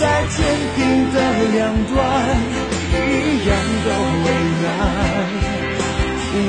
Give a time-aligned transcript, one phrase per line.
[0.00, 0.36] 在天
[0.76, 0.78] 平
[1.12, 1.16] 的
[1.54, 1.96] 两端，
[2.92, 2.96] 一
[3.48, 3.50] 样
[3.84, 3.86] 的
[4.24, 4.26] 为
[4.62, 4.64] 难。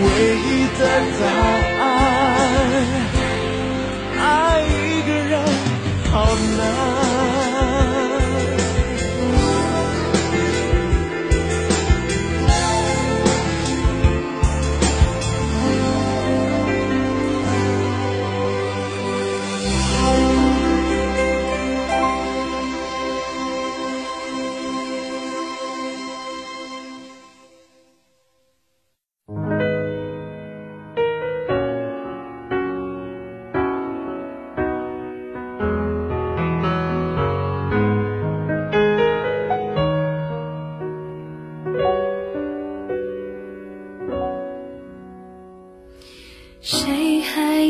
[0.04, 0.06] 唯
[0.38, 0.48] 一
[0.78, 0.82] 的
[1.20, 1.22] 答
[1.79, 1.79] 案，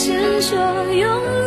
[0.00, 1.39] 谁先说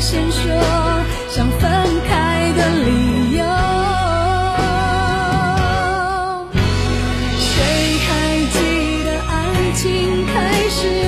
[0.00, 0.40] 先说
[1.28, 1.70] 想分
[2.06, 3.44] 开的理由。
[7.36, 8.08] 谁还
[8.52, 8.58] 记
[9.04, 11.07] 得爱情开始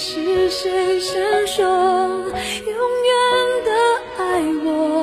[0.00, 3.70] 是谁先说永远的
[4.16, 4.97] 爱我？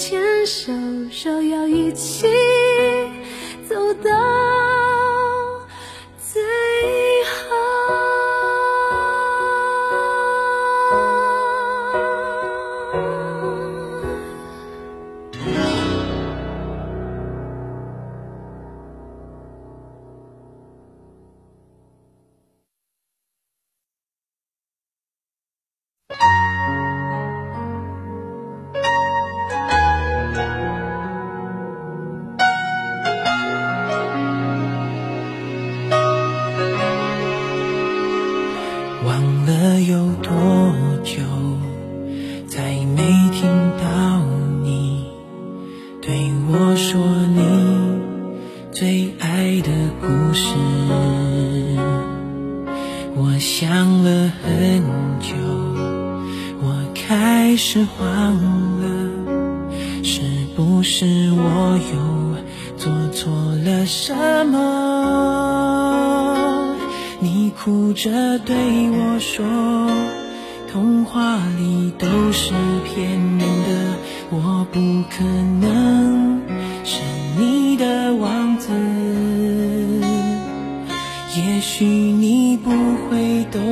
[0.00, 0.72] 牵手
[1.10, 2.26] 说要一起
[61.00, 61.96] 是我又
[62.76, 63.32] 做错
[63.64, 64.12] 了什
[64.48, 65.96] 么？
[67.20, 68.54] 你哭着对
[68.90, 69.42] 我说，
[70.70, 72.52] 童话里都是
[72.84, 73.96] 骗人的，
[74.28, 75.24] 我不可
[75.62, 76.42] 能
[76.84, 77.00] 是
[77.38, 78.68] 你的王子。
[81.34, 82.70] 也许你不
[83.08, 83.62] 会懂，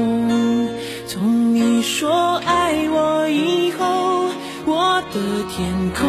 [1.07, 4.31] 从你说爱我以后，
[4.65, 5.21] 我的
[5.51, 6.09] 天空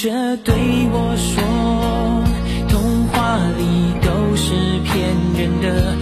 [0.00, 0.54] 着对
[0.90, 1.44] 我说。
[2.70, 4.54] 童话里都是
[4.84, 5.94] 骗人的，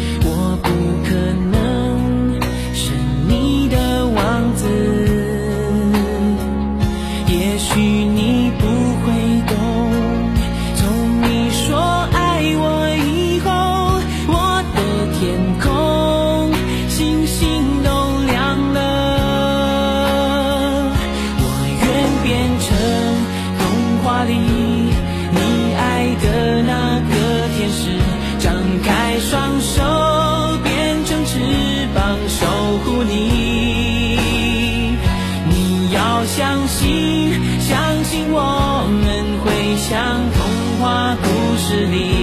[40.80, 42.17] 话故事里，